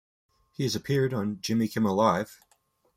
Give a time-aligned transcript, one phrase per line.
[0.49, 2.39] He has appeared on Jimmy Kimmel Live!